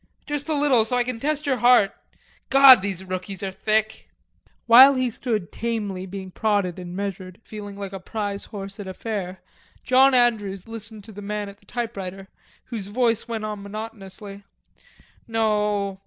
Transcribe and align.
Just 0.25 0.49
a 0.49 0.55
little 0.55 0.83
so 0.83 0.97
I 0.97 1.03
can 1.03 1.19
test 1.19 1.45
yer 1.45 1.57
heart.... 1.57 1.93
God, 2.49 2.81
these 2.81 3.03
rookies 3.03 3.43
are 3.43 3.51
thick." 3.51 4.09
While 4.65 4.95
he 4.95 5.11
stood 5.11 5.51
tamely 5.51 6.07
being 6.07 6.31
prodded 6.31 6.79
and 6.79 6.95
measured, 6.95 7.39
feeling 7.43 7.75
like 7.75 7.93
a 7.93 7.99
prize 7.99 8.45
horse 8.45 8.79
at 8.79 8.87
a 8.87 8.95
fair, 8.95 9.41
John 9.83 10.15
Andrews 10.15 10.67
listened 10.67 11.03
to 11.03 11.11
the 11.11 11.21
man 11.21 11.49
at 11.49 11.59
the 11.59 11.67
typewriter, 11.67 12.29
whose 12.65 12.87
voice 12.87 13.27
went 13.27 13.45
on 13.45 13.61
monotonously. 13.61 14.43
"No... 15.27 15.99